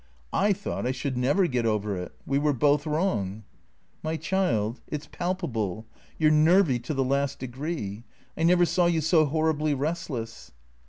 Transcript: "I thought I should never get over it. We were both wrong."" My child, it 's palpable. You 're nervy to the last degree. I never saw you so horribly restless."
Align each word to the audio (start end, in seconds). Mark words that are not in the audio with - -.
"I 0.47 0.51
thought 0.51 0.87
I 0.87 0.91
should 0.93 1.15
never 1.15 1.45
get 1.45 1.63
over 1.63 1.95
it. 1.95 2.15
We 2.25 2.39
were 2.39 2.53
both 2.53 2.87
wrong."" 2.87 3.43
My 4.03 4.17
child, 4.17 4.81
it 4.87 5.03
's 5.03 5.09
palpable. 5.11 5.85
You 6.17 6.29
're 6.29 6.31
nervy 6.31 6.79
to 6.79 6.95
the 6.95 7.03
last 7.03 7.37
degree. 7.37 8.03
I 8.35 8.41
never 8.41 8.65
saw 8.65 8.87
you 8.87 9.01
so 9.01 9.25
horribly 9.25 9.75
restless." 9.75 10.53